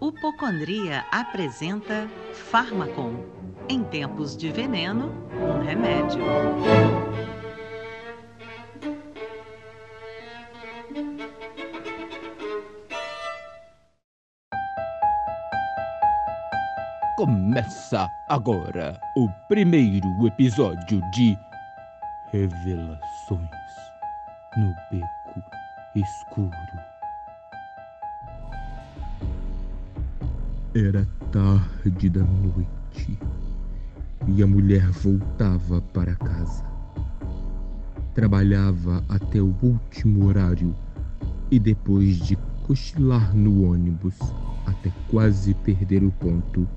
O 0.00 0.12
Pocondria 0.12 1.04
apresenta 1.10 2.06
Farmacon. 2.34 3.24
Em 3.68 3.82
tempos 3.84 4.36
de 4.36 4.50
veneno, 4.50 5.10
um 5.32 5.64
remédio. 5.64 6.22
Começa 17.16 18.08
agora 18.28 19.00
o 19.16 19.28
primeiro 19.48 20.26
episódio 20.26 21.00
de 21.12 21.38
Revelações 22.30 23.61
no 24.56 24.74
Beco 24.90 25.42
Escuro. 25.94 26.50
Era 30.74 31.06
tarde 31.30 32.10
da 32.10 32.22
noite 32.22 33.18
e 34.28 34.42
a 34.42 34.46
mulher 34.46 34.90
voltava 34.90 35.80
para 35.80 36.14
casa. 36.16 36.64
Trabalhava 38.14 39.02
até 39.08 39.40
o 39.40 39.54
último 39.62 40.26
horário 40.26 40.74
e 41.50 41.58
depois 41.58 42.18
de 42.18 42.36
cochilar 42.66 43.34
no 43.34 43.70
ônibus 43.70 44.18
até 44.66 44.92
quase 45.10 45.54
perder 45.54 46.04
o 46.04 46.10
ponto, 46.12 46.68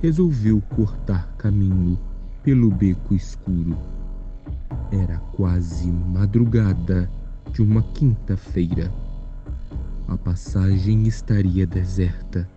resolveu 0.00 0.60
cortar 0.74 1.28
caminho 1.36 1.98
pelo 2.42 2.70
beco 2.70 3.14
escuro. 3.14 3.76
Era 4.90 5.18
quase 5.32 5.90
madrugada 5.90 7.10
de 7.52 7.62
uma 7.62 7.82
quinta-feira. 7.82 8.92
A 10.08 10.16
passagem 10.16 11.06
estaria 11.06 11.66
deserta 11.66 12.48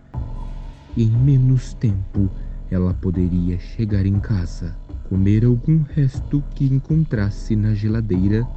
em 0.97 1.09
menos 1.09 1.73
tempo 1.73 2.29
ela 2.71 2.93
poderia 2.93 3.59
chegar 3.59 4.05
em 4.05 4.17
casa, 4.17 4.73
comer 5.09 5.43
algum 5.43 5.81
resto 5.81 6.41
que 6.55 6.63
encontrasse 6.65 7.53
na 7.53 7.73
geladeira 7.73 8.47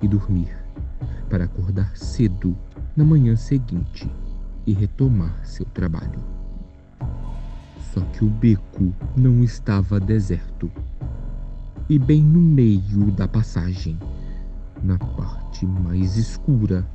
e 0.00 0.06
dormir, 0.06 0.56
para 1.28 1.44
acordar 1.44 1.96
cedo 1.96 2.56
na 2.96 3.04
manhã 3.04 3.34
seguinte 3.34 4.08
e 4.64 4.72
retomar 4.72 5.44
seu 5.44 5.66
trabalho. 5.66 6.20
Só 7.92 8.00
que 8.12 8.24
o 8.24 8.28
beco 8.28 8.94
não 9.16 9.42
estava 9.42 9.98
deserto. 9.98 10.70
E 11.92 11.98
bem 11.98 12.22
no 12.22 12.40
meio 12.40 13.10
da 13.10 13.28
passagem, 13.28 13.98
na 14.82 14.96
parte 14.96 15.66
mais 15.66 16.16
escura, 16.16 16.86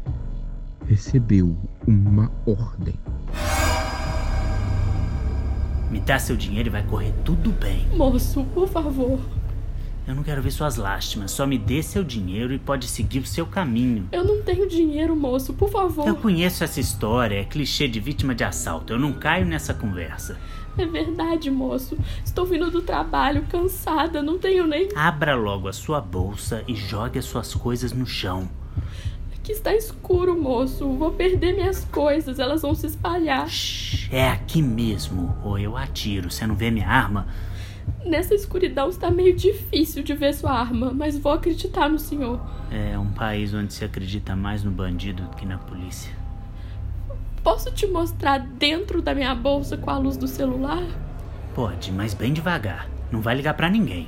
recebeu 0.88 1.56
uma 1.86 2.32
ordem. 2.48 2.96
Me 5.92 6.00
dá 6.00 6.18
seu 6.18 6.36
dinheiro 6.36 6.70
e 6.70 6.72
vai 6.72 6.84
correr 6.84 7.14
tudo 7.24 7.52
bem. 7.52 7.88
Moço, 7.96 8.44
por 8.56 8.68
favor. 8.68 9.20
Eu 10.08 10.16
não 10.16 10.24
quero 10.24 10.42
ver 10.42 10.52
suas 10.52 10.78
lástimas. 10.78 11.32
Só 11.32 11.46
me 11.46 11.58
dê 11.58 11.84
seu 11.84 12.02
dinheiro 12.02 12.54
e 12.54 12.58
pode 12.58 12.88
seguir 12.88 13.20
o 13.20 13.26
seu 13.26 13.46
caminho. 13.46 14.08
Eu 14.14 14.24
não 14.24 14.42
tenho 14.42 14.66
dinheiro, 14.66 15.14
moço, 15.18 15.54
por 15.54 15.70
favor. 15.70 16.08
Eu 16.08 16.16
conheço 16.16 16.64
essa 16.64 16.80
história, 16.80 17.42
é 17.42 17.44
clichê 17.44 17.90
de 17.90 18.00
vítima 18.00 18.34
de 18.34 18.46
assalto. 18.46 18.94
Eu 18.94 19.00
não 19.00 19.12
caio 19.12 19.46
nessa 19.46 19.74
conversa. 19.74 20.38
É 20.78 20.86
verdade, 20.86 21.52
moço. 21.52 21.98
Estou 22.24 22.46
vindo 22.46 22.72
do 22.72 22.82
trabalho 22.82 23.46
cansada, 23.50 24.24
não 24.24 24.38
tenho 24.38 24.66
nem. 24.66 24.88
Abra 24.96 25.36
logo 25.36 25.68
a 25.68 25.74
sua 25.74 26.00
bolsa 26.00 26.64
e 26.70 26.74
jogue 26.74 27.20
as 27.20 27.26
suas 27.26 27.54
coisas 27.54 27.92
no 27.92 28.06
chão. 28.06 28.48
Aqui 29.36 29.52
está 29.52 29.76
escuro, 29.76 30.40
moço. 30.40 30.88
Vou 30.94 31.12
perder 31.12 31.54
minhas 31.54 31.84
coisas, 31.84 32.40
elas 32.40 32.62
vão 32.62 32.74
se 32.74 32.88
espalhar. 32.88 33.50
Shhh, 33.50 34.08
é 34.10 34.30
aqui 34.30 34.62
mesmo. 34.62 35.36
Ou 35.44 35.60
eu 35.60 35.76
atiro. 35.76 36.32
Você 36.32 36.48
não 36.48 36.56
vê 36.56 36.72
minha 36.72 36.88
arma? 36.88 37.28
Nessa 38.06 38.34
escuridão 38.34 38.90
está 38.90 39.12
meio 39.12 39.36
difícil 39.36 40.02
de 40.02 40.14
ver 40.14 40.34
sua 40.34 40.52
arma, 40.52 40.92
mas 40.94 41.18
vou 41.18 41.34
acreditar 41.34 41.90
no 41.90 42.00
senhor. 42.00 42.40
É 42.72 42.98
um 42.98 43.10
país 43.12 43.54
onde 43.54 43.74
se 43.74 43.84
acredita 43.84 44.36
mais 44.36 44.64
no 44.64 44.72
bandido 44.72 45.24
do 45.24 45.36
que 45.36 45.46
na 45.46 45.58
polícia. 45.58 46.12
Posso 47.44 47.72
te 47.72 47.88
mostrar 47.88 48.40
dentro 48.40 49.02
da 49.02 49.14
minha 49.14 49.34
bolsa 49.34 49.78
com 49.78 49.90
a 49.90 49.98
luz 49.98 50.18
do 50.18 50.28
celular? 50.28 50.84
Pode, 51.54 51.92
mas 51.92 52.14
bem 52.14 52.34
devagar. 52.34 52.90
Não 53.12 53.22
vai 53.22 53.36
ligar 53.36 53.54
para 53.54 53.70
ninguém. 53.70 54.08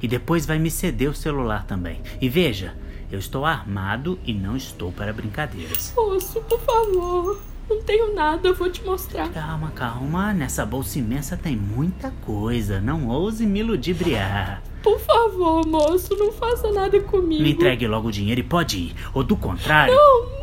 E 0.00 0.08
depois 0.08 0.46
vai 0.46 0.58
me 0.58 0.70
ceder 0.70 1.10
o 1.10 1.14
celular 1.14 1.66
também. 1.66 2.00
E 2.20 2.28
veja, 2.28 2.74
eu 3.10 3.18
estou 3.18 3.44
armado 3.44 4.18
e 4.24 4.32
não 4.32 4.56
estou 4.56 4.92
para 4.92 5.12
brincadeiras. 5.12 5.92
Moço, 5.96 6.40
por 6.42 6.60
favor. 6.60 7.40
Não 7.86 7.94
tenho 7.94 8.14
nada, 8.16 8.48
eu 8.48 8.52
vou 8.52 8.68
te 8.68 8.82
mostrar. 8.82 9.28
Calma, 9.28 9.70
calma. 9.70 10.34
Nessa 10.34 10.66
bolsa 10.66 10.98
imensa 10.98 11.36
tem 11.36 11.56
muita 11.56 12.10
coisa. 12.22 12.80
Não 12.80 13.06
ouse 13.06 13.46
me 13.46 13.62
ludibriar. 13.62 14.60
Por 14.82 14.98
favor, 14.98 15.64
moço, 15.64 16.16
não 16.16 16.32
faça 16.32 16.72
nada 16.72 16.98
comigo. 17.00 17.44
Me 17.44 17.52
entregue 17.52 17.86
logo 17.86 18.08
o 18.08 18.12
dinheiro 18.12 18.40
e 18.40 18.42
pode 18.42 18.76
ir. 18.76 18.96
Ou 19.14 19.22
do 19.22 19.36
contrário. 19.36 19.94
Não! 19.94 20.35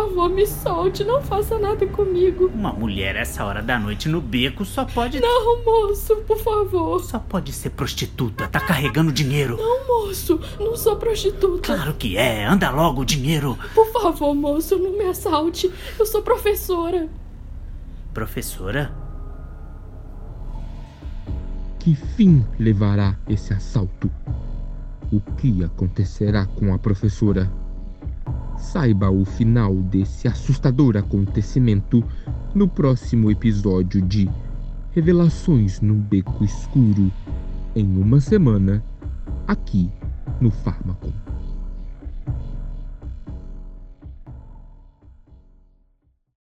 Por 0.00 0.08
favor, 0.08 0.30
me 0.30 0.46
solte, 0.46 1.04
não 1.04 1.20
faça 1.20 1.58
nada 1.58 1.86
comigo. 1.86 2.46
Uma 2.54 2.72
mulher 2.72 3.16
essa 3.16 3.44
hora 3.44 3.62
da 3.62 3.78
noite 3.78 4.08
no 4.08 4.18
beco 4.18 4.64
só 4.64 4.86
pode. 4.86 5.20
Não, 5.20 5.62
moço, 5.62 6.16
por 6.26 6.38
favor. 6.38 7.04
Só 7.04 7.18
pode 7.18 7.52
ser 7.52 7.68
prostituta. 7.70 8.48
Tá 8.48 8.60
carregando 8.60 9.12
dinheiro. 9.12 9.58
Não, 9.58 9.86
moço, 9.86 10.40
não 10.58 10.74
sou 10.74 10.96
prostituta. 10.96 11.74
Claro 11.74 11.92
que 11.92 12.16
é. 12.16 12.46
Anda 12.46 12.70
logo 12.70 13.02
o 13.02 13.04
dinheiro. 13.04 13.58
Por 13.74 13.92
favor, 13.92 14.34
moço, 14.34 14.78
não 14.78 14.92
me 14.92 15.04
assalte. 15.04 15.70
Eu 15.98 16.06
sou 16.06 16.22
professora. 16.22 17.06
Professora? 18.14 18.94
Que 21.78 21.94
fim 21.94 22.42
levará 22.58 23.18
esse 23.28 23.52
assalto? 23.52 24.10
O 25.12 25.20
que 25.36 25.62
acontecerá 25.62 26.46
com 26.46 26.72
a 26.72 26.78
professora? 26.78 27.52
Saiba 28.60 29.10
o 29.10 29.24
final 29.24 29.74
desse 29.74 30.28
assustador 30.28 30.96
acontecimento 30.96 32.04
no 32.54 32.68
próximo 32.68 33.30
episódio 33.30 34.00
de 34.02 34.30
Revelações 34.92 35.80
no 35.80 35.94
Beco 35.94 36.44
Escuro, 36.44 37.10
em 37.74 37.86
uma 37.96 38.20
semana, 38.20 38.84
aqui 39.48 39.90
no 40.40 40.50
Fármaco. 40.50 41.12